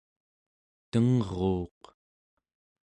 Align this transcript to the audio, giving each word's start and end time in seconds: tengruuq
tengruuq 0.91 1.81